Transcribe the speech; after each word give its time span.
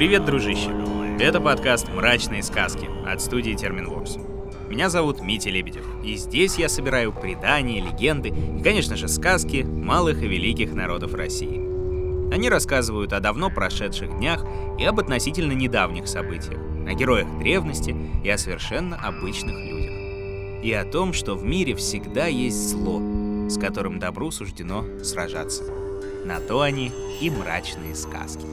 Привет, 0.00 0.24
дружище! 0.24 0.70
Это 1.20 1.42
подкаст 1.42 1.90
«Мрачные 1.90 2.42
сказки» 2.42 2.88
от 3.06 3.20
студии 3.20 3.52
Терминворс. 3.52 4.16
Меня 4.70 4.88
зовут 4.88 5.20
Митя 5.20 5.50
Лебедев, 5.50 5.84
и 6.02 6.16
здесь 6.16 6.56
я 6.56 6.70
собираю 6.70 7.12
предания, 7.12 7.82
легенды 7.82 8.30
и, 8.30 8.62
конечно 8.62 8.96
же, 8.96 9.08
сказки 9.08 9.62
малых 9.62 10.22
и 10.22 10.26
великих 10.26 10.72
народов 10.72 11.12
России. 11.12 12.32
Они 12.32 12.48
рассказывают 12.48 13.12
о 13.12 13.20
давно 13.20 13.50
прошедших 13.50 14.16
днях 14.16 14.42
и 14.78 14.86
об 14.86 15.00
относительно 15.00 15.52
недавних 15.52 16.08
событиях, 16.08 16.60
о 16.88 16.94
героях 16.94 17.28
древности 17.38 17.94
и 18.24 18.30
о 18.30 18.38
совершенно 18.38 18.96
обычных 18.96 19.54
людях. 19.54 20.64
И 20.64 20.72
о 20.72 20.86
том, 20.86 21.12
что 21.12 21.34
в 21.34 21.44
мире 21.44 21.74
всегда 21.74 22.26
есть 22.26 22.70
зло, 22.70 23.02
с 23.50 23.58
которым 23.58 23.98
добру 23.98 24.30
суждено 24.30 24.82
сражаться. 25.04 25.64
На 26.24 26.40
то 26.40 26.62
они 26.62 26.90
и 27.20 27.28
мрачные 27.28 27.94
сказки. 27.94 28.46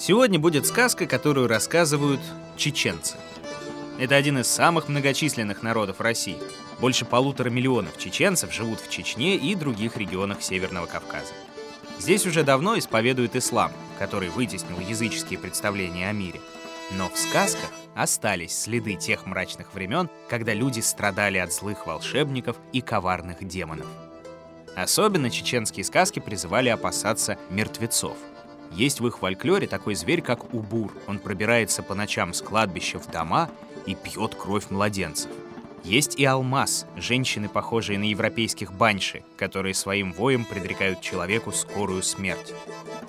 Сегодня 0.00 0.38
будет 0.38 0.66
сказка, 0.66 1.04
которую 1.04 1.46
рассказывают 1.46 2.22
чеченцы. 2.56 3.18
Это 3.98 4.16
один 4.16 4.38
из 4.38 4.46
самых 4.46 4.88
многочисленных 4.88 5.62
народов 5.62 6.00
России. 6.00 6.38
Больше 6.80 7.04
полутора 7.04 7.50
миллионов 7.50 7.98
чеченцев 7.98 8.50
живут 8.50 8.80
в 8.80 8.88
Чечне 8.88 9.36
и 9.36 9.54
других 9.54 9.98
регионах 9.98 10.40
Северного 10.40 10.86
Кавказа. 10.86 11.34
Здесь 11.98 12.24
уже 12.24 12.44
давно 12.44 12.78
исповедуют 12.78 13.36
ислам, 13.36 13.72
который 13.98 14.30
вытеснил 14.30 14.80
языческие 14.80 15.38
представления 15.38 16.08
о 16.08 16.12
мире. 16.12 16.40
Но 16.92 17.10
в 17.10 17.18
сказках 17.18 17.70
остались 17.94 18.58
следы 18.58 18.94
тех 18.94 19.26
мрачных 19.26 19.74
времен, 19.74 20.08
когда 20.30 20.54
люди 20.54 20.80
страдали 20.80 21.36
от 21.36 21.52
злых 21.52 21.86
волшебников 21.86 22.56
и 22.72 22.80
коварных 22.80 23.46
демонов. 23.46 23.86
Особенно 24.74 25.28
чеченские 25.28 25.84
сказки 25.84 26.20
призывали 26.20 26.70
опасаться 26.70 27.36
мертвецов. 27.50 28.16
Есть 28.70 29.00
в 29.00 29.06
их 29.06 29.18
фольклоре 29.18 29.66
такой 29.66 29.94
зверь, 29.94 30.22
как 30.22 30.54
убур. 30.54 30.92
Он 31.06 31.18
пробирается 31.18 31.82
по 31.82 31.94
ночам 31.94 32.32
с 32.32 32.40
кладбища 32.40 32.98
в 32.98 33.10
дома 33.10 33.50
и 33.86 33.94
пьет 33.94 34.34
кровь 34.34 34.70
младенцев. 34.70 35.30
Есть 35.82 36.16
и 36.16 36.24
алмаз, 36.24 36.86
женщины, 36.96 37.48
похожие 37.48 37.98
на 37.98 38.04
европейских 38.04 38.72
баньши, 38.72 39.24
которые 39.36 39.74
своим 39.74 40.12
воем 40.12 40.44
предрекают 40.44 41.00
человеку 41.00 41.52
скорую 41.52 42.02
смерть. 42.02 42.52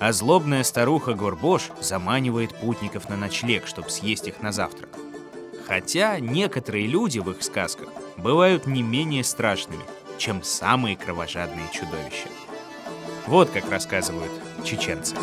А 0.00 0.12
злобная 0.12 0.64
старуха 0.64 1.12
Горбош 1.12 1.70
заманивает 1.80 2.54
путников 2.54 3.08
на 3.08 3.16
ночлег, 3.16 3.66
чтобы 3.66 3.90
съесть 3.90 4.26
их 4.26 4.40
на 4.40 4.52
завтрак. 4.52 4.88
Хотя 5.66 6.18
некоторые 6.18 6.86
люди 6.86 7.18
в 7.18 7.30
их 7.30 7.42
сказках 7.42 7.88
бывают 8.16 8.66
не 8.66 8.82
менее 8.82 9.22
страшными, 9.22 9.84
чем 10.18 10.42
самые 10.42 10.96
кровожадные 10.96 11.66
чудовища. 11.72 12.28
Вот 13.26 13.50
как 13.50 13.70
рассказывают 13.70 14.32
чеченцы. 14.64 15.16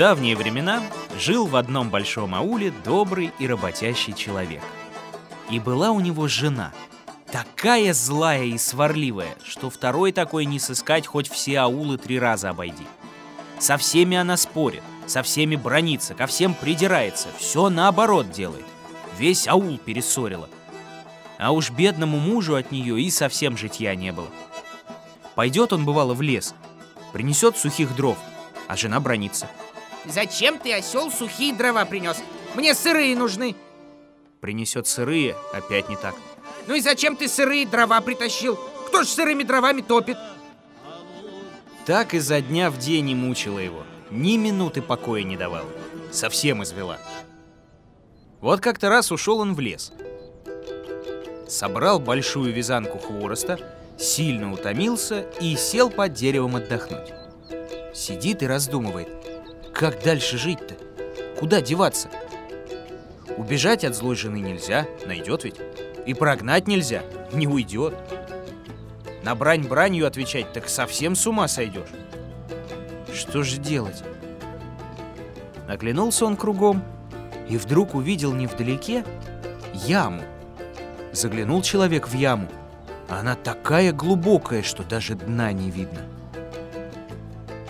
Давние 0.00 0.34
времена 0.34 0.82
жил 1.18 1.44
в 1.44 1.56
одном 1.56 1.90
большом 1.90 2.34
ауле 2.34 2.72
добрый 2.86 3.32
и 3.38 3.46
работящий 3.46 4.14
человек. 4.14 4.62
И 5.50 5.60
была 5.60 5.90
у 5.90 6.00
него 6.00 6.26
жена, 6.26 6.72
такая 7.30 7.92
злая 7.92 8.44
и 8.44 8.56
сварливая, 8.56 9.36
что 9.44 9.68
второй 9.68 10.12
такой 10.12 10.46
не 10.46 10.58
сыскать 10.58 11.06
хоть 11.06 11.28
все 11.28 11.58
аулы 11.58 11.98
три 11.98 12.18
раза 12.18 12.48
обойди. 12.48 12.86
Со 13.58 13.76
всеми 13.76 14.16
она 14.16 14.38
спорит, 14.38 14.82
со 15.06 15.22
всеми 15.22 15.54
бронится, 15.54 16.14
ко 16.14 16.26
всем 16.26 16.54
придирается, 16.54 17.28
все 17.36 17.68
наоборот 17.68 18.30
делает. 18.30 18.64
Весь 19.18 19.46
аул 19.46 19.76
перессорила. 19.76 20.48
А 21.38 21.52
уж 21.52 21.68
бедному 21.68 22.18
мужу 22.18 22.54
от 22.54 22.72
нее 22.72 22.98
и 22.98 23.10
совсем 23.10 23.54
житья 23.58 23.94
не 23.94 24.12
было. 24.12 24.30
Пойдет 25.34 25.74
он, 25.74 25.84
бывало, 25.84 26.14
в 26.14 26.22
лес, 26.22 26.54
принесет 27.12 27.58
сухих 27.58 27.94
дров, 27.94 28.16
а 28.66 28.78
жена 28.78 28.98
бронится– 28.98 29.46
Зачем 30.06 30.58
ты, 30.58 30.72
осел, 30.72 31.10
сухие 31.10 31.54
дрова 31.54 31.84
принес? 31.84 32.18
Мне 32.54 32.74
сырые 32.74 33.16
нужны. 33.16 33.54
Принесет 34.40 34.86
сырые, 34.86 35.36
опять 35.52 35.88
не 35.88 35.96
так. 35.96 36.14
Ну 36.66 36.74
и 36.74 36.80
зачем 36.80 37.16
ты 37.16 37.28
сырые 37.28 37.66
дрова 37.66 38.00
притащил? 38.00 38.58
Кто 38.86 39.02
ж 39.02 39.08
сырыми 39.08 39.42
дровами 39.42 39.82
топит? 39.82 40.16
Так 41.86 42.14
изо 42.14 42.40
дня 42.40 42.70
в 42.70 42.78
день 42.78 43.10
и 43.10 43.14
мучила 43.14 43.58
его. 43.58 43.84
Ни 44.10 44.36
минуты 44.36 44.82
покоя 44.82 45.22
не 45.22 45.36
давал. 45.36 45.64
Совсем 46.10 46.62
извела. 46.62 46.98
Вот 48.40 48.60
как-то 48.60 48.88
раз 48.88 49.12
ушел 49.12 49.40
он 49.40 49.54
в 49.54 49.60
лес. 49.60 49.92
Собрал 51.46 52.00
большую 52.00 52.52
вязанку 52.52 52.98
хвороста, 52.98 53.58
сильно 53.98 54.52
утомился 54.52 55.26
и 55.40 55.56
сел 55.56 55.90
под 55.90 56.14
деревом 56.14 56.56
отдохнуть. 56.56 57.12
Сидит 57.94 58.42
и 58.42 58.46
раздумывает, 58.46 59.08
как 59.80 60.02
дальше 60.02 60.36
жить-то? 60.36 60.74
Куда 61.38 61.62
деваться? 61.62 62.10
Убежать 63.38 63.82
от 63.82 63.96
злой 63.96 64.14
жены 64.14 64.36
нельзя, 64.36 64.86
найдет 65.06 65.44
ведь. 65.44 65.56
И 66.04 66.12
прогнать 66.12 66.68
нельзя, 66.68 67.02
не 67.32 67.46
уйдет. 67.46 67.94
На 69.22 69.34
брань 69.34 69.66
бранью 69.66 70.06
отвечать, 70.06 70.52
так 70.52 70.68
совсем 70.68 71.16
с 71.16 71.26
ума 71.26 71.48
сойдешь. 71.48 71.88
Что 73.14 73.42
же 73.42 73.56
делать? 73.56 74.02
Оглянулся 75.66 76.26
он 76.26 76.36
кругом 76.36 76.84
и 77.48 77.56
вдруг 77.56 77.94
увидел 77.94 78.34
невдалеке 78.34 79.02
яму. 79.72 80.20
Заглянул 81.12 81.62
человек 81.62 82.06
в 82.06 82.14
яму, 82.14 82.48
она 83.08 83.34
такая 83.34 83.94
глубокая, 83.94 84.62
что 84.62 84.82
даже 84.82 85.14
дна 85.14 85.52
не 85.54 85.70
видно. 85.70 86.02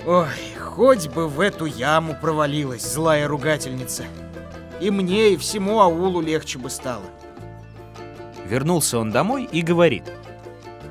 Ой, 0.04 0.26
Хоть 0.76 1.08
бы 1.08 1.26
в 1.26 1.40
эту 1.40 1.64
яму 1.64 2.14
провалилась 2.14 2.82
злая 2.82 3.26
ругательница. 3.26 4.04
И 4.80 4.90
мне, 4.90 5.30
и 5.30 5.36
всему 5.36 5.80
аулу 5.80 6.20
легче 6.20 6.60
бы 6.60 6.70
стало. 6.70 7.04
Вернулся 8.46 8.98
он 8.98 9.10
домой 9.10 9.48
и 9.50 9.62
говорит. 9.62 10.04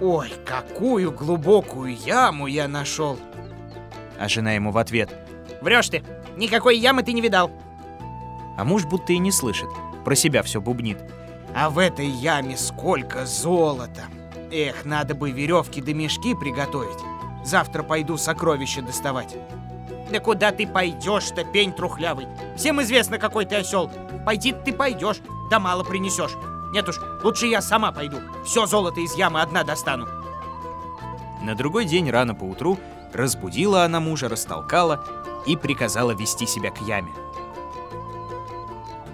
Ой, 0.01 0.33
какую 0.45 1.13
глубокую 1.13 1.95
яму 1.95 2.47
я 2.47 2.67
нашел. 2.67 3.17
А 4.19 4.27
жена 4.27 4.51
ему 4.51 4.71
в 4.71 4.77
ответ. 4.77 5.09
Врешь 5.61 5.89
ты, 5.89 6.03
никакой 6.35 6.77
ямы 6.77 7.01
ты 7.01 7.13
не 7.13 7.21
видал. 7.21 7.49
А 8.57 8.65
муж 8.65 8.83
будто 8.85 9.13
и 9.13 9.17
не 9.17 9.31
слышит, 9.31 9.69
про 10.03 10.13
себя 10.13 10.43
все 10.43 10.59
бубнит. 10.59 10.99
А 11.55 11.69
в 11.69 11.79
этой 11.79 12.07
яме 12.07 12.57
сколько 12.57 13.25
золота. 13.25 14.03
Эх, 14.51 14.83
надо 14.83 15.15
бы 15.15 15.31
веревки 15.31 15.81
да 15.81 15.93
мешки 15.93 16.35
приготовить. 16.35 16.99
Завтра 17.45 17.81
пойду 17.81 18.17
сокровища 18.17 18.81
доставать. 18.81 19.37
Да 20.11 20.19
куда 20.19 20.51
ты 20.51 20.67
пойдешь-то, 20.67 21.43
пень 21.43 21.71
трухлявый? 21.71 22.27
Всем 22.57 22.81
известно, 22.81 23.19
какой 23.19 23.45
ты 23.45 23.57
осел. 23.57 23.91
Пойди 24.25 24.53
ты 24.53 24.73
пойдешь, 24.73 25.17
да 25.49 25.59
мало 25.59 25.83
принесешь. 25.83 26.31
Нет 26.71 26.87
уж, 26.87 26.99
лучше 27.23 27.47
я 27.47 27.61
сама 27.61 27.91
пойду. 27.91 28.17
Все 28.45 28.65
золото 28.65 28.99
из 28.99 29.15
ямы 29.15 29.41
одна 29.41 29.63
достану. 29.63 30.07
На 31.41 31.55
другой 31.55 31.85
день 31.85 32.09
рано 32.09 32.35
поутру 32.35 32.77
разбудила 33.13 33.83
она 33.83 33.99
мужа, 33.99 34.29
растолкала 34.29 35.03
и 35.45 35.55
приказала 35.55 36.11
вести 36.11 36.45
себя 36.45 36.71
к 36.71 36.81
яме. 36.81 37.11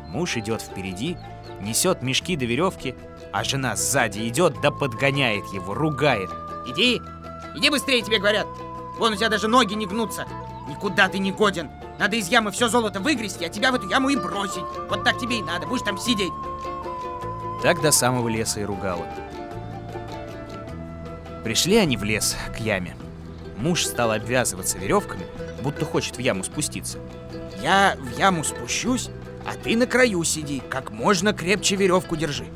Муж 0.07 0.37
идет 0.37 0.61
впереди, 0.61 1.17
несет 1.61 2.01
мешки 2.01 2.35
до 2.35 2.45
веревки, 2.45 2.95
а 3.31 3.43
жена 3.43 3.75
сзади 3.75 4.27
идет 4.27 4.59
да 4.61 4.71
подгоняет 4.71 5.45
его, 5.47 5.73
ругает. 5.73 6.29
Иди, 6.67 7.01
иди 7.55 7.69
быстрее, 7.69 8.01
тебе 8.01 8.19
говорят. 8.19 8.47
Вон 8.97 9.13
у 9.13 9.15
тебя 9.15 9.29
даже 9.29 9.47
ноги 9.47 9.73
не 9.73 9.85
гнутся. 9.85 10.25
Никуда 10.67 11.07
ты 11.07 11.19
не 11.19 11.31
годен. 11.31 11.69
Надо 11.99 12.15
из 12.15 12.27
ямы 12.27 12.51
все 12.51 12.67
золото 12.67 12.99
выгрести, 12.99 13.43
а 13.45 13.49
тебя 13.49 13.71
в 13.71 13.75
эту 13.75 13.87
яму 13.89 14.09
и 14.09 14.15
бросить. 14.15 14.63
Вот 14.89 15.03
так 15.03 15.17
тебе 15.17 15.39
и 15.39 15.43
надо, 15.43 15.67
будешь 15.67 15.83
там 15.83 15.97
сидеть. 15.97 16.33
Так 17.61 17.81
до 17.81 17.91
самого 17.91 18.27
леса 18.27 18.59
и 18.59 18.63
ругала. 18.63 19.05
Пришли 21.43 21.77
они 21.77 21.95
в 21.95 22.03
лес, 22.03 22.35
к 22.55 22.59
яме. 22.59 22.97
Муж 23.57 23.85
стал 23.85 24.11
обвязываться 24.11 24.77
веревками, 24.77 25.25
будто 25.61 25.85
хочет 25.85 26.17
в 26.17 26.19
яму 26.19 26.43
спуститься. 26.43 26.97
Я 27.61 27.95
в 27.99 28.17
яму 28.17 28.43
спущусь, 28.43 29.09
А 29.47 29.53
ты 29.53 29.77
на 29.77 29.85
краю 29.85 30.23
сиди, 30.23 30.61
как 30.69 30.89
можно 30.89 31.31
крепче 31.31 31.75
веревку 31.75 32.15
держи. 32.15 32.47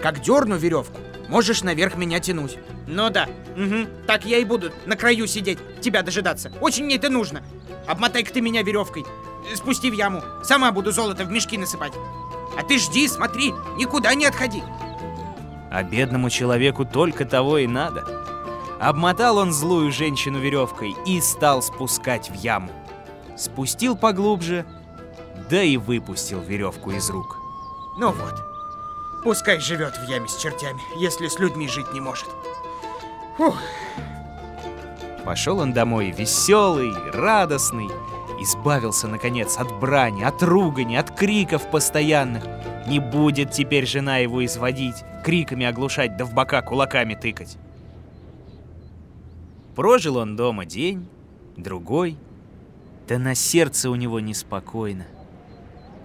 Как 0.00 0.20
дерну 0.20 0.56
веревку, 0.56 0.98
можешь 1.28 1.62
наверх 1.62 1.96
меня 1.96 2.20
тянуть. 2.20 2.56
Ну 2.90 3.08
да, 3.08 3.28
угу, 3.56 3.88
так 4.08 4.24
я 4.24 4.38
и 4.38 4.44
буду 4.44 4.72
на 4.84 4.96
краю 4.96 5.28
сидеть, 5.28 5.58
тебя 5.80 6.02
дожидаться. 6.02 6.50
Очень 6.60 6.86
мне 6.86 6.96
это 6.96 7.08
нужно. 7.08 7.42
Обмотай-ка 7.86 8.32
ты 8.32 8.40
меня 8.40 8.62
веревкой, 8.62 9.06
спусти 9.54 9.90
в 9.90 9.94
яму. 9.94 10.22
Сама 10.42 10.72
буду 10.72 10.90
золото 10.90 11.24
в 11.24 11.30
мешки 11.30 11.56
насыпать. 11.56 11.92
А 12.58 12.64
ты 12.64 12.78
жди, 12.78 13.06
смотри, 13.06 13.52
никуда 13.76 14.14
не 14.14 14.26
отходи. 14.26 14.62
А 15.70 15.84
бедному 15.84 16.30
человеку 16.30 16.84
только 16.84 17.24
того 17.24 17.58
и 17.58 17.68
надо. 17.68 18.04
Обмотал 18.80 19.38
он 19.38 19.52
злую 19.52 19.92
женщину 19.92 20.40
веревкой 20.40 20.96
и 21.06 21.20
стал 21.20 21.62
спускать 21.62 22.28
в 22.28 22.34
яму. 22.34 22.72
Спустил 23.36 23.96
поглубже, 23.96 24.66
да 25.48 25.62
и 25.62 25.76
выпустил 25.76 26.40
веревку 26.40 26.90
из 26.90 27.08
рук. 27.08 27.36
Ну 27.98 28.10
вот, 28.10 28.34
пускай 29.22 29.60
живет 29.60 29.96
в 29.96 30.08
яме 30.08 30.26
с 30.26 30.36
чертями, 30.36 30.80
если 30.98 31.28
с 31.28 31.38
людьми 31.38 31.68
жить 31.68 31.92
не 31.92 32.00
может. 32.00 32.26
Фух. 33.40 33.58
Пошел 35.24 35.60
он 35.60 35.72
домой 35.72 36.10
веселый, 36.10 36.92
радостный, 37.10 37.88
избавился, 38.38 39.08
наконец, 39.08 39.56
от 39.56 39.72
брани, 39.80 40.22
от 40.24 40.42
ругани, 40.42 40.96
от 40.96 41.10
криков 41.10 41.70
постоянных. 41.70 42.44
Не 42.86 42.98
будет 43.00 43.50
теперь 43.50 43.86
жена 43.86 44.18
его 44.18 44.44
изводить, 44.44 44.96
криками 45.24 45.64
оглушать 45.64 46.18
да 46.18 46.26
в 46.26 46.34
бока 46.34 46.60
кулаками 46.60 47.14
тыкать. 47.14 47.56
Прожил 49.74 50.18
он 50.18 50.36
дома 50.36 50.66
день, 50.66 51.08
другой, 51.56 52.18
да 53.08 53.18
на 53.18 53.34
сердце 53.34 53.88
у 53.88 53.94
него 53.94 54.20
неспокойно. 54.20 55.06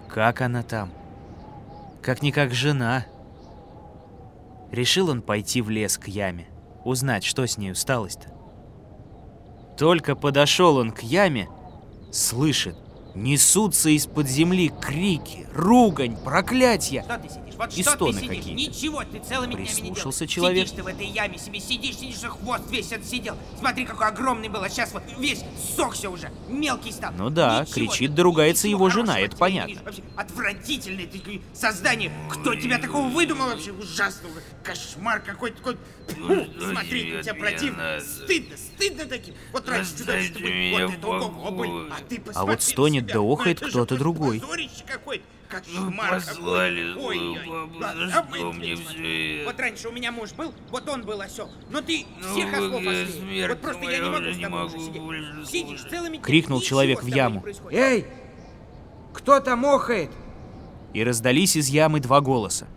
Как 0.07 0.39
она 0.39 0.63
там? 0.63 0.89
Как-никак 2.01 2.53
жена. 2.53 3.05
Решил 4.71 5.09
он 5.09 5.21
пойти 5.21 5.61
в 5.61 5.69
лес 5.69 5.97
к 5.97 6.07
яме, 6.07 6.47
узнать, 6.85 7.25
что 7.25 7.45
с 7.45 7.57
нею 7.57 7.75
сталось-то. 7.75 8.29
Только 9.77 10.15
подошел 10.15 10.77
он 10.77 10.91
к 10.91 11.01
яме, 11.01 11.49
слышит, 12.11 12.77
несутся 13.15 13.89
из-под 13.89 14.27
земли 14.27 14.71
крики, 14.81 15.47
ругань, 15.53 16.17
проклятия. 16.17 17.03
Что 17.03 17.17
ты 17.17 17.29
сидишь? 17.29 17.55
Вот 17.57 17.73
И 17.73 17.81
что 17.83 17.91
стоны 17.91 18.13
ты 18.13 18.19
сидишь? 18.25 18.37
какие-то. 18.37 18.51
Ничего 18.71 19.03
ты 19.03 19.19
целыми 19.19 19.53
днями 19.53 19.61
не 19.61 19.65
Прислушался 19.65 20.27
человек. 20.27 20.67
Сидишь 20.67 20.75
ты 20.77 20.83
в 20.83 20.87
этой 20.87 21.07
яме 21.07 21.37
себе, 21.37 21.59
сидишь, 21.59 21.95
сидишь, 21.95 22.21
и 22.23 22.25
хвост 22.27 22.63
весь 22.69 22.91
отсидел. 22.91 23.37
Смотри, 23.57 23.85
какой 23.85 24.07
огромный 24.07 24.49
был, 24.49 24.61
а 24.61 24.69
сейчас 24.69 24.91
вот 24.93 25.03
весь 25.17 25.43
сохся 25.77 26.09
уже, 26.09 26.29
мелкий 26.49 26.91
стал. 26.91 27.13
Ну 27.17 27.29
да, 27.29 27.61
Ничего 27.61 27.73
кричит 27.75 28.11
ты- 28.11 28.17
да 28.17 28.23
ругается 28.23 28.67
его 28.67 28.89
жена, 28.89 29.19
это 29.19 29.37
понятно. 29.37 29.81
Вообще, 29.85 30.01
отвратительное 30.17 31.07
ты 31.07 31.41
создание. 31.53 32.11
Кто 32.29 32.55
тебя 32.55 32.77
такого 32.77 33.07
выдумал 33.07 33.47
вообще? 33.47 33.71
Ужасного. 33.71 34.35
Кошмар 34.63 35.21
какой-то. 35.21 35.57
такой. 35.57 35.77
Фу, 36.07 36.45
смотри, 36.71 37.11
как 37.13 37.21
тебя 37.23 37.33
противно. 37.35 37.99
Стыдно, 38.01 38.57
стыдно 38.57 39.05
таким. 39.05 39.33
Вот 39.53 39.67
раньше 39.69 39.97
чудовище 39.97 40.33
ты 40.33 40.39
был, 40.77 40.87
вот 40.87 40.97
это 40.97 41.07
ого, 41.07 41.51
блин. 41.51 41.93
А 41.93 42.01
ты 42.07 42.19
посмотри 42.19 42.55
на 42.55 42.61
стонет 42.61 43.03
себя. 43.04 43.04
Да 43.07 43.19
Ну 43.19 43.31
охает 43.31 43.59
кто-то 43.59 43.97
другой. 43.97 44.41
Кошмар 45.47 46.09
послали. 46.09 46.93
Ой, 46.97 47.17
злую 47.17 47.33
ой. 47.33 47.47
бабу, 47.47 47.79
за 48.09 48.23
мы 48.23 48.37
что 48.37 48.53
мне 48.53 48.75
всё 48.75 49.41
это? 49.41 49.45
Вот 49.45 49.59
раньше 49.59 49.89
у 49.89 49.91
меня 49.91 50.11
муж 50.11 50.33
был, 50.33 50.53
вот 50.71 50.89
он 50.89 51.03
был 51.03 51.21
осел. 51.21 51.49
Но 51.69 51.81
ты 51.81 52.05
Ну, 52.19 52.31
всех 52.31 52.53
ослов 52.53 52.81
смерть 52.81 53.49
Вот 53.49 53.61
просто 53.61 53.83
я 53.83 53.99
не 53.99 54.09
могу 54.09 54.31
с 54.31 54.37
тобой 54.37 54.75
уже 54.75 54.85
сидеть. 54.87 55.01
больше 55.01 55.45
Сидишь 55.45 55.81
целыми 55.83 56.17
Крикнул 56.17 56.61
человек 56.61 57.03
в 57.03 57.07
яму. 57.07 57.45
Эй, 57.71 58.05
кто 59.13 59.39
там 59.39 59.65
охает? 59.65 60.11
И 60.93 61.03
раздались 61.03 61.55
из 61.55 61.67
ямы 61.67 61.99
два 61.99 62.21
голоса. 62.21 62.67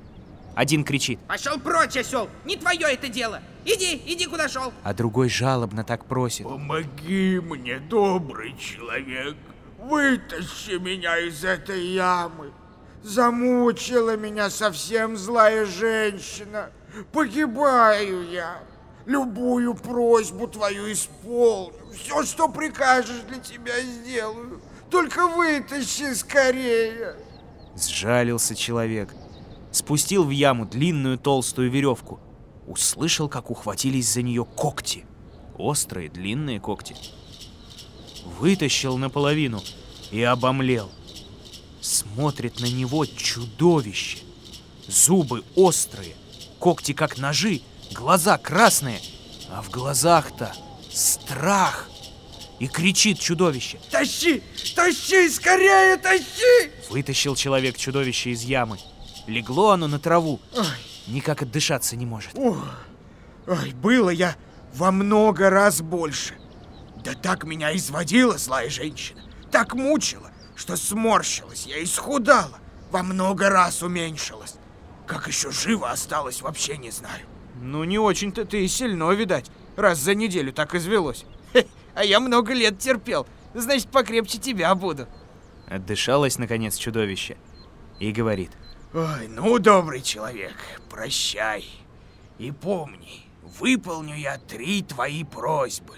Один 0.54 0.82
кричит, 0.82 1.20
Пошел 1.28 1.56
прочь, 1.60 1.96
осел! 1.96 2.28
Не 2.44 2.56
твое 2.56 2.88
это 2.88 3.08
дело! 3.08 3.40
Иди, 3.64 4.02
иди 4.06 4.26
куда 4.26 4.48
шел! 4.48 4.72
а 4.82 4.92
другой 4.92 5.28
жалобно 5.28 5.84
так 5.84 6.04
просит. 6.04 6.42
Помоги 6.44 7.38
мне, 7.38 7.78
добрый 7.78 8.56
человек. 8.58 9.36
Вытащи 9.78 10.78
меня 10.78 11.19
из 11.19 11.44
этой 11.44 11.86
ямы. 11.86 12.52
Замучила 13.02 14.16
меня 14.16 14.50
совсем 14.50 15.16
злая 15.16 15.64
женщина. 15.66 16.70
Погибаю 17.12 18.28
я. 18.28 18.60
Любую 19.06 19.75
просьбу 19.75 20.48
твою 20.48 20.92
исполню. 20.92 21.78
Все, 21.94 22.25
что 22.25 22.48
прикажешь, 22.48 23.22
для 23.28 23.38
тебя 23.38 23.80
сделаю. 23.80 24.60
Только 24.90 25.28
вытащи 25.28 26.12
скорее. 26.12 27.14
Сжалился 27.76 28.56
человек. 28.56 29.14
Спустил 29.70 30.25
в 30.25 30.30
яму 30.30 30.66
длинную 30.66 31.19
толстую 31.19 31.70
веревку. 31.70 32.19
Услышал, 32.66 33.28
как 33.28 33.50
ухватились 33.50 34.12
за 34.12 34.22
нее 34.22 34.44
когти. 34.44 35.06
Острые, 35.56 36.08
длинные 36.08 36.60
когти. 36.60 36.96
Вытащил 38.36 38.96
наполовину 38.98 39.62
и 40.10 40.22
обомлел. 40.22 40.90
Смотрит 41.80 42.60
на 42.60 42.66
него 42.66 43.06
чудовище. 43.06 44.19
Зубы 44.86 45.44
острые, 45.54 46.14
когти 46.58 46.92
как 46.92 47.19
ножи, 47.19 47.62
глаза 47.92 48.38
красные, 48.38 49.00
а 49.50 49.62
в 49.62 49.70
глазах-то 49.70 50.54
страх. 50.90 51.88
И 52.58 52.66
кричит 52.66 53.20
чудовище. 53.20 53.78
Тащи, 53.90 54.42
тащи, 54.75 55.28
скорее 55.30 55.96
тащи. 55.96 56.72
Вытащил 56.90 57.36
человек 57.36 57.76
чудовище 57.76 58.30
из 58.30 58.42
ямы. 58.42 58.78
Легло 59.28 59.70
оно 59.70 59.86
на 59.86 59.98
траву. 59.98 60.40
Ой. 60.56 60.64
Никак 61.06 61.42
отдышаться 61.42 61.96
не 61.96 62.04
может. 62.04 62.32
Ох, 62.34 62.58
ой, 63.46 63.72
было 63.72 64.10
я 64.10 64.36
во 64.75 64.90
много 64.90 65.50
раз 65.50 65.80
больше. 65.80 66.34
Да 67.08 67.14
так 67.14 67.44
меня 67.44 67.75
изводила 67.75 68.37
злая 68.37 68.69
женщина, 68.69 69.22
так 69.50 69.75
мучила, 69.75 70.31
что 70.55 70.76
сморщилась, 70.76 71.64
я 71.64 71.82
исхудала, 71.82 72.58
во 72.90 73.02
много 73.02 73.49
раз 73.49 73.82
уменьшилась. 73.82 74.56
Как 75.06 75.26
еще 75.26 75.50
живо 75.50 75.90
осталось, 75.90 76.43
вообще 76.43 76.76
не 76.76 76.90
знаю. 76.90 77.25
Ну, 77.62 77.84
не 77.84 77.99
очень-то 77.99 78.44
ты 78.44 78.62
и 78.62 78.69
сильно, 78.69 79.10
видать, 79.12 79.50
раз 79.75 80.00
за 80.00 80.14
неделю 80.14 80.52
так 80.52 80.75
извелось. 80.75 81.25
Хе, 81.55 81.66
а 81.94 82.05
я 82.05 82.20
много 82.20 82.52
лет 82.52 82.78
терпел, 82.78 83.26
значит, 83.54 83.90
покрепче 83.90 84.37
тебя 84.37 84.75
буду. 84.75 85.09
Отдышалось, 85.66 86.37
наконец, 86.37 86.76
чудовище. 86.76 87.38
И 88.00 88.12
говорит. 88.12 88.50
Ой, 88.92 89.28
ну, 89.28 89.59
добрый 89.59 90.02
человек, 90.02 90.56
прощай. 90.90 91.64
И 92.37 92.52
помни, 92.52 93.25
выполню 93.42 94.14
я 94.14 94.37
три 94.37 94.82
твои 94.82 95.25
просьбы. 95.25 95.94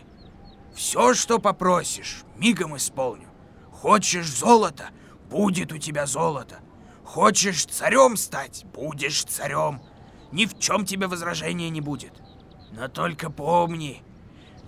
Все, 0.81 1.13
что 1.13 1.39
попросишь, 1.39 2.23
мигом 2.37 2.75
исполню. 2.75 3.29
Хочешь 3.71 4.27
золото, 4.27 4.89
будет 5.29 5.73
у 5.73 5.77
тебя 5.77 6.07
золото. 6.07 6.61
Хочешь 7.05 7.67
царем 7.67 8.17
стать, 8.17 8.65
будешь 8.73 9.25
царем. 9.25 9.83
Ни 10.33 10.47
в 10.47 10.59
чем 10.59 10.87
тебе 10.87 11.07
возражения 11.07 11.69
не 11.69 11.83
будет. 11.83 12.15
Но 12.73 12.89
только 12.89 13.29
помни, 13.29 14.03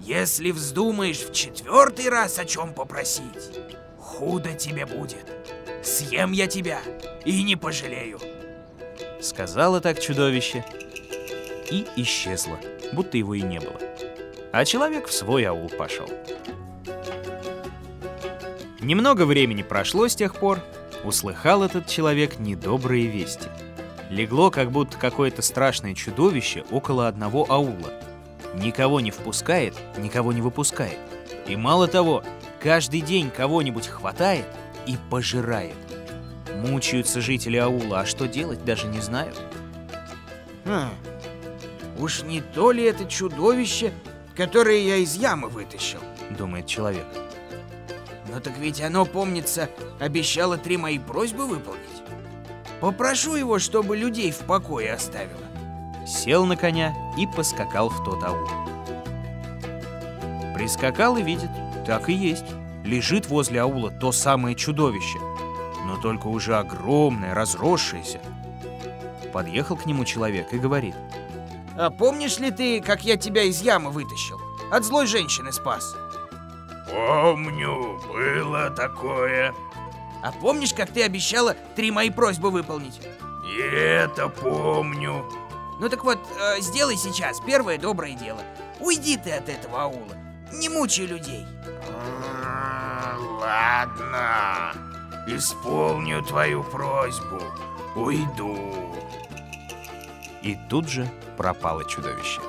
если 0.03 0.51
вздумаешь 0.51 1.21
в 1.21 1.33
четвертый 1.33 2.11
раз 2.11 2.39
о 2.39 2.45
чем 2.45 2.75
попросить, 2.75 3.59
худо 3.99 4.53
тебе 4.53 4.85
будет. 4.85 5.27
Съем 5.83 6.33
я 6.33 6.47
тебя 6.47 6.83
и 7.25 7.43
не 7.43 7.57
пожалею. 7.57 8.21
Сказала 9.23 9.81
так 9.81 9.99
чудовище. 9.99 10.63
И 11.71 11.87
исчезла, 11.97 12.59
будто 12.93 13.17
его 13.17 13.33
и 13.33 13.41
не 13.41 13.61
было. 13.61 13.81
А 14.53 14.67
человек 14.67 15.07
в 15.07 15.13
свой 15.13 15.45
аул 15.45 15.71
пошел. 15.71 16.07
Немного 18.83 19.25
времени 19.25 19.63
прошло 19.63 20.09
с 20.09 20.15
тех 20.15 20.35
пор, 20.37 20.61
услыхал 21.05 21.63
этот 21.63 21.87
человек 21.87 22.39
недобрые 22.39 23.07
вести. 23.07 23.49
Легло 24.11 24.51
как 24.51 24.71
будто 24.71 24.99
какое-то 24.99 25.41
страшное 25.41 25.95
чудовище 25.95 26.65
около 26.71 27.09
одного 27.09 27.47
аула. 27.51 27.95
Никого 28.55 29.01
не 29.01 29.11
впускает, 29.11 29.75
никого 29.97 30.35
не 30.35 30.43
выпускает. 30.43 30.99
И 31.47 31.57
мало 31.57 31.89
того, 31.89 32.23
каждый 32.61 33.01
день 33.01 33.31
кого-нибудь 33.31 33.87
хватает 33.87 34.45
и 34.87 34.99
пожирает. 35.09 35.77
Мучаются 36.57 37.23
жители 37.23 37.57
аула, 37.57 38.01
а 38.01 38.07
что 38.07 38.29
делать, 38.29 38.63
даже 38.67 38.87
не 38.87 39.01
знают. 39.01 39.41
Хм, 40.67 40.91
уж 41.99 42.23
не 42.23 42.43
то 42.43 42.71
ли 42.71 42.85
это 42.85 43.07
чудовище, 43.07 43.93
которое 44.37 44.81
я 44.81 44.97
из 44.97 45.15
ямы 45.15 45.49
вытащил? 45.49 46.01
Думает 46.39 46.67
человек. 46.67 47.07
Но 48.33 48.41
так 48.41 48.57
ведь 48.59 48.81
оно, 48.81 49.05
помнится, 49.05 49.69
обещало 50.01 50.57
три 50.57 50.77
мои 50.77 50.99
просьбы 50.99 51.47
выполнить. 51.47 51.83
Попрошу 52.81 53.37
его, 53.37 53.59
чтобы 53.59 53.97
людей 53.97 54.33
в 54.33 54.39
покое 54.39 54.93
оставило. 54.93 55.43
Сел 56.07 56.47
на 56.47 56.57
коня 56.57 56.95
и 57.17 57.27
поскакал 57.27 57.91
в 57.91 58.05
тот 58.05 58.25
аул. 58.25 58.49
Прискакал 60.55 61.17
и 61.17 61.23
видит, 61.23 61.51
так 61.87 62.09
и 62.09 62.13
есть. 62.13 62.47
Лежит 62.85 63.29
возле 63.29 63.61
аула 63.61 63.91
то 63.91 64.11
самое 64.13 64.57
чудовище. 64.57 65.19
но 65.85 65.97
только 65.97 66.29
уже 66.29 66.57
огромное, 66.57 67.35
разросшееся. 67.35 68.21
Подъехал 69.33 69.77
к 69.77 69.87
нему 69.87 70.05
человек 70.05 70.53
и 70.53 70.59
говорит. 70.59 70.95
А 71.77 71.91
помнишь 71.91 72.39
ли 72.39 72.51
ты, 72.51 72.81
как 72.81 73.05
я 73.05 73.17
тебя 73.17 73.43
из 73.45 73.61
ямы 73.63 73.91
вытащил? 73.91 74.41
От 74.71 74.85
злой 74.85 75.07
женщины 75.07 75.53
спас. 75.53 75.95
Помню, 76.91 78.01
было 78.09 78.71
такое. 78.71 79.55
А 80.23 80.33
помнишь, 80.33 80.75
как 80.75 80.91
ты 80.91 81.03
обещала 81.03 81.55
три 81.75 81.91
мои 81.91 82.11
просьбы 82.11 82.51
выполнить? 82.51 83.01
И 83.51 83.59
это 83.61 84.29
помню. 84.29 85.25
Ну 85.81 85.89
так 85.89 86.05
вот, 86.05 86.19
э, 86.39 86.61
сделай 86.61 86.97
сейчас 86.97 87.41
первое 87.41 87.79
доброе 87.79 88.15
дело. 88.15 88.41
Уйди 88.79 89.17
ты 89.17 89.33
от 89.33 89.49
этого 89.49 89.83
аула. 89.83 90.17
Не 90.53 90.69
мучай 90.69 91.07
людей. 91.07 91.47
А, 91.89 93.17
Ладно, 93.41 94.73
исполню 95.27 96.23
твою 96.23 96.63
просьбу. 96.63 97.41
Уйду. 97.97 98.95
И 100.43 100.59
тут 100.69 100.89
же 100.89 101.09
пропало 101.37 101.85
чудовище. 101.89 102.41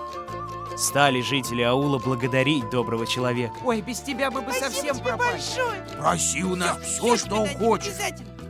Стали 0.76 1.22
жители 1.22 1.62
аула 1.62 2.00
благодарить 2.00 2.70
доброго 2.72 3.06
человека. 3.06 3.54
Ой, 3.64 3.82
без 3.82 4.00
тебя 4.02 4.32
мы 4.32 4.42
бы 4.42 4.52
совсем 4.52 4.96
тебе 4.96 5.10
пропали. 5.10 5.34
большое. 5.34 5.82
Проси 6.00 6.44
у 6.44 6.56
нас 6.56 6.80
все, 6.82 7.08
Я 7.12 7.18
что 7.18 7.46
хочешь. 7.46 7.94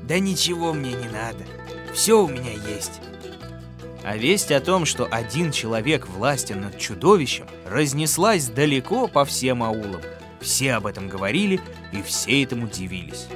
Да 0.04 0.20
ничего 0.20 0.74
мне 0.74 0.94
не 0.94 1.10
надо. 1.10 1.44
Все 1.94 2.24
у 2.24 2.28
меня 2.28 2.52
есть. 2.52 3.02
А 4.04 4.18
весть 4.18 4.52
о 4.52 4.60
том, 4.60 4.86
что 4.86 5.08
один 5.10 5.52
человек 5.52 6.08
властен 6.08 6.62
над 6.62 6.78
чудовищем, 6.78 7.48
разнеслась 7.66 8.48
далеко 8.48 9.08
по 9.08 9.24
всем 9.26 9.64
аулам. 9.64 10.02
Все 10.42 10.74
об 10.74 10.88
этом 10.88 11.08
говорили, 11.08 11.62
и 11.94 12.02
все 12.02 12.44
этому 12.44 12.68
дивились. 12.68 13.28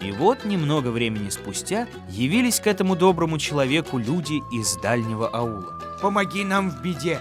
И 0.00 0.12
вот 0.12 0.44
немного 0.44 0.88
времени 0.88 1.28
спустя 1.28 1.88
явились 2.08 2.60
к 2.60 2.66
этому 2.66 2.94
доброму 2.96 3.38
человеку 3.38 3.98
люди 3.98 4.42
из 4.52 4.76
дальнего 4.76 5.28
аула. 5.28 5.78
Помоги 6.00 6.44
нам 6.44 6.70
в 6.70 6.80
беде. 6.82 7.20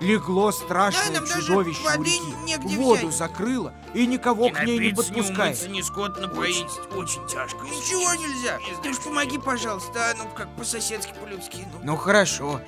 Легло 0.00 0.52
страшное 0.52 1.20
Да, 1.20 1.26
чудовище 1.26 1.80
у 1.98 2.02
реки. 2.02 2.20
негде 2.44 2.76
Воду 2.76 3.08
взять. 3.08 3.18
закрыло 3.18 3.72
и 3.94 4.06
никого 4.06 4.48
к 4.50 4.62
ней 4.62 4.78
не 4.78 4.94
подпускает. 4.94 5.68
ни 5.70 5.80
скот 5.80 6.20
напоить. 6.20 6.66
Очень, 6.94 7.26
тяжко. 7.26 7.64
Ничего 7.64 8.14
нельзя. 8.14 8.58
Ты 8.80 8.90
уж 8.90 8.98
помоги, 9.00 9.38
пожалуйста, 9.38 10.10
а 10.10 10.14
ну 10.16 10.28
как 10.36 10.54
по-соседски, 10.54 11.12
по-людски. 11.20 11.66
Ну. 11.72 11.80
Ну 11.82 11.96
хорошо, 11.96 12.60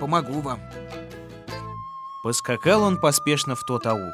помогу 0.00 0.40
вам. 0.40 0.60
Поскакал 2.22 2.82
он 2.82 2.98
поспешно 2.98 3.54
в 3.54 3.62
тот 3.64 3.86
аул. 3.86 4.10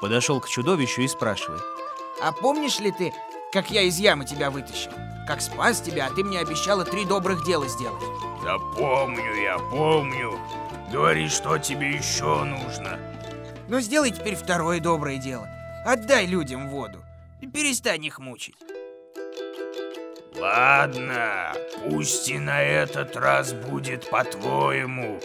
Подошел 0.00 0.40
к 0.40 0.48
чудовищу 0.48 1.02
и 1.02 1.08
спрашивает. 1.08 1.62
А 2.20 2.32
помнишь 2.32 2.80
ли 2.80 2.90
ты, 2.90 3.12
как 3.52 3.70
я 3.70 3.82
из 3.82 3.98
ямы 3.98 4.24
тебя 4.24 4.50
вытащил? 4.50 4.90
Как 5.26 5.40
спас 5.40 5.80
тебя, 5.80 6.06
а 6.06 6.14
ты 6.14 6.24
мне 6.24 6.40
обещала 6.40 6.84
три 6.84 7.04
добрых 7.04 7.44
дела 7.44 7.68
сделать. 7.68 8.02
Да 8.42 8.58
помню 8.58 9.34
я, 9.42 9.58
помню. 9.58 10.38
Говори, 10.90 11.28
что 11.28 11.58
тебе 11.58 11.90
еще 11.90 12.44
нужно. 12.44 12.98
Но 13.68 13.80
сделай 13.80 14.10
теперь 14.10 14.34
второе 14.34 14.80
доброе 14.80 15.18
дело. 15.18 15.48
Отдай 15.84 16.26
людям 16.26 16.70
воду 16.70 17.04
и 17.40 17.46
перестань 17.46 18.04
их 18.04 18.18
мучить. 18.18 18.56
Ладно, 20.36 21.52
пусть 21.84 22.28
и 22.28 22.38
на 22.38 22.62
этот 22.62 23.16
раз 23.16 23.52
будет 23.52 24.08
по-твоему. 24.10 25.20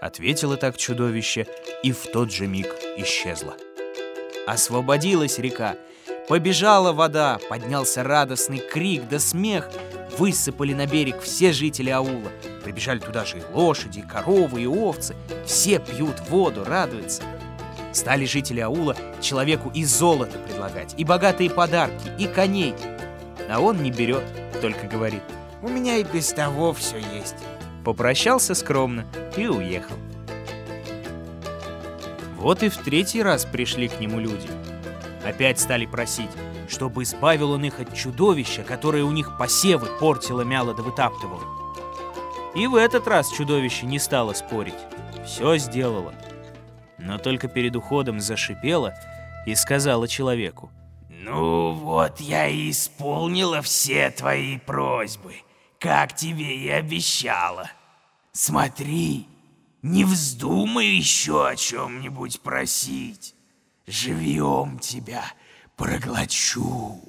Ответило 0.00 0.56
так 0.56 0.76
чудовище, 0.76 1.46
и 1.82 1.92
в 1.92 2.06
тот 2.12 2.32
же 2.32 2.46
миг 2.48 2.66
исчезло. 2.96 3.56
Освободилась 4.46 5.38
река, 5.38 5.76
побежала 6.32 6.94
вода, 6.94 7.38
поднялся 7.50 8.02
радостный 8.02 8.56
крик 8.56 9.06
да 9.06 9.18
смех. 9.18 9.68
Высыпали 10.16 10.72
на 10.72 10.86
берег 10.86 11.20
все 11.20 11.52
жители 11.52 11.90
аула. 11.90 12.32
Прибежали 12.64 13.00
туда 13.00 13.26
же 13.26 13.40
и 13.40 13.42
лошади, 13.52 13.98
и 13.98 14.02
коровы, 14.02 14.62
и 14.62 14.66
овцы. 14.66 15.14
Все 15.44 15.78
пьют 15.78 16.20
воду, 16.30 16.64
радуются. 16.64 17.22
Стали 17.92 18.24
жители 18.24 18.60
аула 18.60 18.96
человеку 19.20 19.70
и 19.74 19.84
золото 19.84 20.38
предлагать, 20.38 20.94
и 20.96 21.04
богатые 21.04 21.50
подарки, 21.50 22.10
и 22.18 22.26
коней. 22.26 22.76
А 23.50 23.60
он 23.60 23.82
не 23.82 23.90
берет, 23.90 24.24
только 24.62 24.86
говорит. 24.86 25.22
У 25.60 25.68
меня 25.68 25.98
и 25.98 26.02
без 26.02 26.32
того 26.32 26.72
все 26.72 26.96
есть. 26.96 27.36
Попрощался 27.84 28.54
скромно 28.54 29.04
и 29.36 29.46
уехал. 29.48 29.96
Вот 32.38 32.62
и 32.62 32.70
в 32.70 32.78
третий 32.78 33.22
раз 33.22 33.44
пришли 33.44 33.88
к 33.88 34.00
нему 34.00 34.18
люди. 34.18 34.48
Опять 35.24 35.60
стали 35.60 35.86
просить, 35.86 36.30
чтобы 36.68 37.04
избавил 37.04 37.52
он 37.52 37.64
их 37.64 37.80
от 37.80 37.94
чудовища, 37.94 38.62
которое 38.64 39.04
у 39.04 39.12
них 39.12 39.38
посевы 39.38 39.86
портило, 40.00 40.42
мяло 40.42 40.74
да 40.74 40.82
вытаптывало. 40.82 41.42
И 42.54 42.66
в 42.66 42.74
этот 42.74 43.06
раз 43.06 43.30
чудовище 43.30 43.86
не 43.86 43.98
стало 43.98 44.32
спорить. 44.32 44.74
Все 45.24 45.56
сделало. 45.56 46.12
Но 46.98 47.18
только 47.18 47.48
перед 47.48 47.76
уходом 47.76 48.20
зашипело 48.20 48.94
и 49.46 49.54
сказала 49.54 50.08
человеку. 50.08 50.70
Ну 51.08 51.72
вот 51.72 52.20
я 52.20 52.48
и 52.48 52.70
исполнила 52.70 53.62
все 53.62 54.10
твои 54.10 54.58
просьбы, 54.58 55.36
как 55.78 56.14
тебе 56.14 56.56
и 56.56 56.68
обещала. 56.68 57.70
Смотри, 58.32 59.28
не 59.82 60.04
вздумай 60.04 60.86
еще 60.86 61.46
о 61.46 61.54
чем-нибудь 61.54 62.40
просить. 62.40 63.34
Живьем 63.86 64.78
тебя 64.78 65.24
проглочу. 65.76 67.00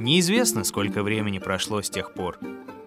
Неизвестно, 0.00 0.64
сколько 0.64 1.04
времени 1.04 1.38
прошло 1.38 1.80
с 1.80 1.88
тех 1.88 2.14
пор, 2.14 2.40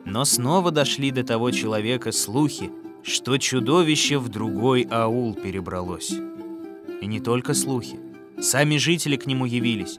но 0.03 0.25
снова 0.25 0.71
дошли 0.71 1.11
до 1.11 1.23
того 1.23 1.51
человека 1.51 2.11
слухи, 2.11 2.69
что 3.03 3.37
чудовище 3.37 4.17
в 4.17 4.27
другой 4.27 4.85
аул 4.91 5.33
перебралось. 5.33 6.11
И 7.01 7.05
не 7.05 7.21
только 7.21 7.53
слухи. 7.53 7.97
Сами 8.41 8.75
жители 8.75 9.15
к 9.15 9.25
нему 9.25 9.45
явились, 9.45 9.97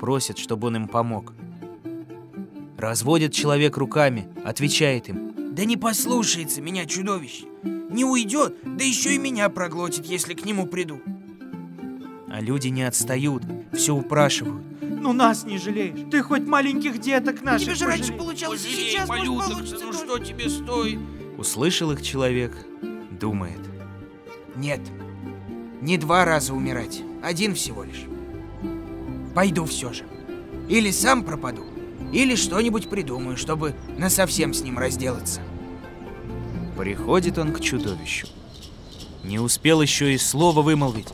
просят, 0.00 0.38
чтобы 0.38 0.66
он 0.66 0.76
им 0.76 0.88
помог. 0.88 1.32
Разводит 2.76 3.32
человек 3.32 3.76
руками, 3.76 4.28
отвечает 4.44 5.08
им. 5.08 5.25
Да 5.56 5.64
не 5.64 5.78
послушается 5.78 6.60
меня 6.60 6.84
чудовище. 6.84 7.46
Не 7.64 8.04
уйдет, 8.04 8.58
да 8.62 8.84
еще 8.84 9.14
и 9.14 9.18
меня 9.18 9.48
проглотит, 9.48 10.04
если 10.04 10.34
к 10.34 10.44
нему 10.44 10.66
приду. 10.66 11.00
А 12.28 12.42
люди 12.42 12.68
не 12.68 12.82
отстают, 12.82 13.42
все 13.72 13.94
упрашивают. 13.94 14.62
Ну 14.82 15.14
нас 15.14 15.44
не 15.46 15.56
жалеешь. 15.56 16.10
Ты 16.10 16.20
хоть 16.22 16.42
маленьких 16.42 16.98
деток 16.98 17.40
наших 17.40 17.68
Тебе 17.68 17.74
же 17.74 17.86
раньше 17.86 18.12
получалось, 18.12 18.66
и 18.66 18.68
Пожалей, 18.68 18.90
сейчас 18.90 19.08
может 19.08 19.26
малюток, 19.26 19.50
получится 19.50 19.84
ну 19.86 19.92
тоже. 19.92 19.98
что 19.98 20.18
тебе 20.18 20.50
стоит? 20.50 21.00
Услышал 21.38 21.90
их 21.90 22.02
человек, 22.02 22.54
думает. 23.18 23.60
Нет, 24.56 24.82
не 25.80 25.96
два 25.96 26.26
раза 26.26 26.52
умирать, 26.52 27.00
один 27.22 27.54
всего 27.54 27.82
лишь. 27.82 28.04
Пойду 29.34 29.64
все 29.64 29.94
же. 29.94 30.04
Или 30.68 30.90
сам 30.90 31.24
пропаду, 31.24 31.64
или 32.16 32.34
что-нибудь 32.34 32.88
придумаю, 32.88 33.36
чтобы 33.36 33.74
насовсем 33.98 34.54
с 34.54 34.62
ним 34.62 34.78
разделаться. 34.78 35.42
Приходит 36.76 37.36
он 37.36 37.52
к 37.52 37.60
чудовищу. 37.60 38.26
Не 39.22 39.38
успел 39.38 39.82
еще 39.82 40.14
и 40.14 40.18
слова 40.18 40.62
вымолвить, 40.62 41.08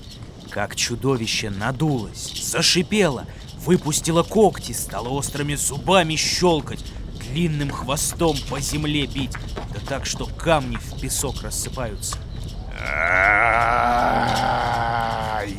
как 0.50 0.76
чудовище 0.76 1.50
надулось, 1.50 2.32
зашипело, 2.44 3.26
выпустило 3.58 4.22
когти, 4.22 4.70
стало 4.72 5.08
острыми 5.08 5.56
зубами 5.56 6.14
щелкать, 6.14 6.84
длинным 7.18 7.70
хвостом 7.70 8.36
по 8.48 8.60
земле 8.60 9.06
бить, 9.06 9.32
да 9.74 9.80
так, 9.88 10.06
что 10.06 10.26
камни 10.26 10.76
в 10.76 11.00
песок 11.00 11.42
рассыпаются. 11.42 12.16
А, 12.78 14.12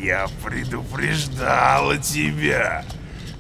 Я 0.02 0.28
предупреждала 0.44 1.98
тебя, 1.98 2.86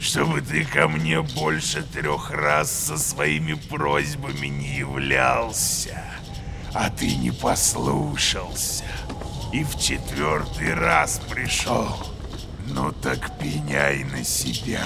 чтобы 0.03 0.41
ты 0.41 0.65
ко 0.65 0.89
мне 0.89 1.21
больше 1.21 1.81
трех 1.81 2.29
раз 2.29 2.69
со 2.69 2.97
своими 2.97 3.53
просьбами 3.53 4.47
не 4.47 4.79
являлся. 4.79 6.03
А 6.73 6.89
ты 6.89 7.15
не 7.15 7.31
послушался. 7.31 8.83
И 9.53 9.63
в 9.63 9.79
четвертый 9.79 10.73
раз 10.73 11.21
пришел. 11.29 11.87
Ну 12.67 12.91
так 12.91 13.39
пеняй 13.39 14.03
на 14.03 14.25
себя. 14.25 14.83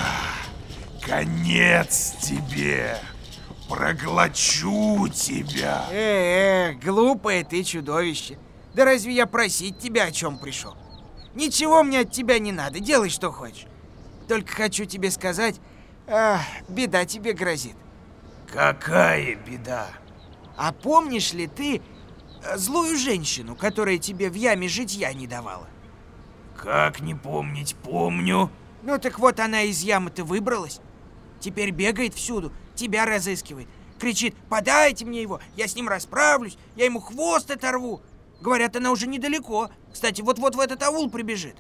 Конец 1.02 2.16
тебе. 2.22 3.00
Проглочу 3.68 5.08
тебя. 5.08 5.88
Э, 5.90 6.74
э, 6.74 6.74
глупое 6.74 7.44
ты 7.44 7.64
чудовище. 7.64 8.38
Да 8.76 8.86
разве 8.86 9.16
я 9.16 9.26
просить 9.26 9.80
тебя 9.80 10.06
о 10.06 10.12
чем 10.12 10.38
пришел? 10.38 10.76
Ничего 11.34 11.82
мне 11.82 12.02
от 12.02 12.12
тебя 12.12 12.38
не 12.38 12.52
надо, 12.52 12.80
делай 12.80 13.10
что 13.10 13.32
хочешь. 13.32 13.66
Только 14.28 14.54
хочу 14.54 14.86
тебе 14.86 15.10
сказать, 15.12 15.60
а, 16.08 16.42
беда 16.68 17.06
тебе 17.06 17.34
грозит. 17.34 17.76
Какая 18.52 19.36
беда? 19.36 19.88
А 20.56 20.72
помнишь 20.72 21.34
ли 21.34 21.48
ты 21.48 21.82
э, 22.44 22.58
злую 22.58 22.98
женщину, 22.98 23.56
которая 23.56 23.98
тебе 23.98 24.30
в 24.30 24.34
яме 24.34 24.68
житья 24.68 25.14
не 25.14 25.28
давала? 25.28 25.68
Как 26.56 27.02
не 27.02 27.14
помнить, 27.14 27.76
помню. 27.84 28.50
Ну 28.84 28.98
так 28.98 29.20
вот 29.20 29.40
она 29.40 29.64
из 29.64 29.82
ямы-то 29.82 30.24
выбралась. 30.24 30.80
Теперь 31.40 31.72
бегает 31.72 32.14
всюду, 32.14 32.52
тебя 32.74 33.06
разыскивает. 33.06 33.68
Кричит, 34.00 34.36
подайте 34.50 35.06
мне 35.06 35.22
его, 35.22 35.40
я 35.56 35.68
с 35.68 35.76
ним 35.76 35.88
расправлюсь, 35.88 36.58
я 36.76 36.86
ему 36.86 37.00
хвост 37.00 37.50
оторву. 37.52 38.02
Говорят, 38.42 38.76
она 38.76 38.92
уже 38.92 39.08
недалеко. 39.08 39.70
Кстати, 39.92 40.22
вот-вот 40.22 40.56
в 40.56 40.60
этот 40.60 40.82
аул 40.84 41.10
прибежит. 41.10 41.56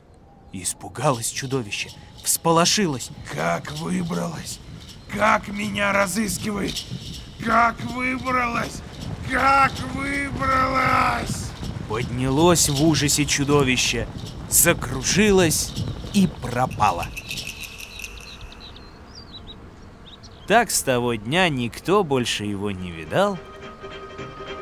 Испугалось 0.53 1.29
чудовище, 1.29 1.89
всполошилось. 2.23 3.09
Как 3.31 3.71
выбралась? 3.73 4.59
Как 5.13 5.47
меня 5.47 5.91
разыскивает? 5.91 6.75
Как 7.43 7.79
выбралась? 7.81 8.81
Как 9.29 9.71
выбралась? 9.93 11.51
Поднялось 11.89 12.69
в 12.69 12.83
ужасе 12.83 13.25
чудовище, 13.25 14.07
закружилось 14.49 15.73
и 16.13 16.27
пропало. 16.27 17.07
Так 20.47 20.71
с 20.71 20.81
того 20.81 21.15
дня 21.15 21.49
никто 21.49 22.03
больше 22.03 22.45
его 22.45 22.71
не 22.71 22.91
видал, 22.91 23.37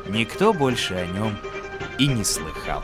никто 0.08 0.52
больше 0.52 0.94
о 0.94 1.06
нем 1.06 1.38
и 1.98 2.08
не 2.08 2.24
слыхал. 2.24 2.82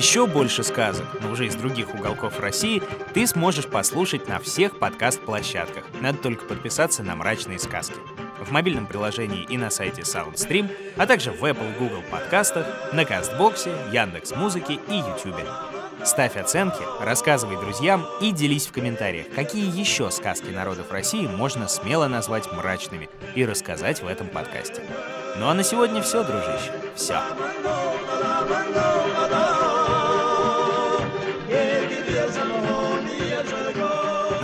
Еще 0.00 0.26
больше 0.26 0.62
сказок, 0.62 1.04
но 1.20 1.30
уже 1.30 1.44
из 1.44 1.54
других 1.56 1.94
уголков 1.94 2.40
России, 2.40 2.82
ты 3.12 3.26
сможешь 3.26 3.66
послушать 3.66 4.28
на 4.28 4.38
всех 4.38 4.78
подкаст-площадках. 4.78 5.84
Надо 6.00 6.16
только 6.16 6.46
подписаться 6.46 7.02
на 7.02 7.14
«Мрачные 7.16 7.58
сказки» 7.58 7.96
в 8.40 8.50
мобильном 8.50 8.86
приложении 8.86 9.44
и 9.44 9.58
на 9.58 9.68
сайте 9.68 10.00
SoundStream, 10.00 10.70
а 10.96 11.06
также 11.06 11.32
в 11.32 11.44
Apple 11.44 11.78
Google 11.78 12.02
подкастах, 12.10 12.66
на 12.94 13.04
Кастбоксе, 13.04 13.74
Яндекс 13.92 14.30
Музыке 14.30 14.80
и 14.88 14.94
Ютубе. 14.96 15.44
Ставь 16.02 16.38
оценки, 16.38 16.80
рассказывай 17.02 17.58
друзьям 17.58 18.06
и 18.22 18.32
делись 18.32 18.68
в 18.68 18.72
комментариях, 18.72 19.26
какие 19.34 19.78
еще 19.78 20.10
сказки 20.10 20.48
народов 20.48 20.90
России 20.90 21.26
можно 21.26 21.68
смело 21.68 22.08
назвать 22.08 22.50
мрачными 22.50 23.10
и 23.34 23.44
рассказать 23.44 24.00
в 24.00 24.06
этом 24.06 24.28
подкасте. 24.28 24.80
Ну 25.36 25.46
а 25.46 25.52
на 25.52 25.62
сегодня 25.62 26.00
все, 26.00 26.24
дружище. 26.24 26.72
Все. 26.96 27.20